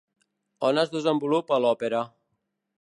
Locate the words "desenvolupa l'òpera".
0.95-2.03